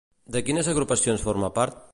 De 0.35 0.41
quines 0.47 0.71
agrupacions 0.73 1.29
forma 1.29 1.55
part? 1.61 1.83